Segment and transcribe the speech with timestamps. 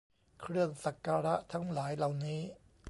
[0.41, 2.39] เครื่องสักการะทั้งหลายเหล่านี้